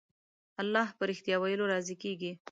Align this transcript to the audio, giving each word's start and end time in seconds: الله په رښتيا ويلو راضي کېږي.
الله 0.61 0.87
په 0.97 1.03
رښتيا 1.09 1.35
ويلو 1.39 1.69
راضي 1.73 1.95
کېږي. 2.03 2.31